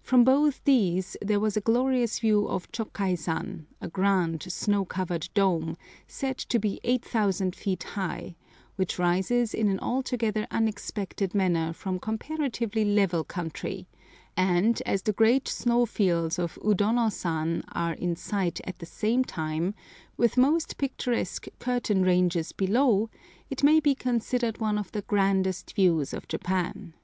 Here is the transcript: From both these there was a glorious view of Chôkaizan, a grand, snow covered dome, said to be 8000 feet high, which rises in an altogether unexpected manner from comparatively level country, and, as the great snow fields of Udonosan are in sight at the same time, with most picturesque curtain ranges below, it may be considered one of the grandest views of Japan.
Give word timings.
From 0.00 0.24
both 0.24 0.64
these 0.64 1.16
there 1.22 1.38
was 1.38 1.56
a 1.56 1.60
glorious 1.60 2.18
view 2.18 2.48
of 2.48 2.66
Chôkaizan, 2.72 3.66
a 3.80 3.86
grand, 3.88 4.42
snow 4.52 4.84
covered 4.84 5.28
dome, 5.34 5.76
said 6.08 6.36
to 6.38 6.58
be 6.58 6.80
8000 6.82 7.54
feet 7.54 7.84
high, 7.84 8.34
which 8.74 8.98
rises 8.98 9.54
in 9.54 9.68
an 9.68 9.78
altogether 9.78 10.48
unexpected 10.50 11.32
manner 11.32 11.72
from 11.72 12.00
comparatively 12.00 12.84
level 12.84 13.22
country, 13.22 13.86
and, 14.36 14.82
as 14.84 15.02
the 15.02 15.12
great 15.12 15.46
snow 15.46 15.86
fields 15.86 16.40
of 16.40 16.58
Udonosan 16.64 17.62
are 17.70 17.92
in 17.92 18.16
sight 18.16 18.60
at 18.64 18.80
the 18.80 18.86
same 18.86 19.22
time, 19.22 19.76
with 20.16 20.36
most 20.36 20.76
picturesque 20.76 21.46
curtain 21.60 22.02
ranges 22.02 22.50
below, 22.50 23.08
it 23.48 23.62
may 23.62 23.78
be 23.78 23.94
considered 23.94 24.58
one 24.58 24.76
of 24.76 24.90
the 24.90 25.02
grandest 25.02 25.72
views 25.76 26.12
of 26.12 26.26
Japan. 26.26 26.94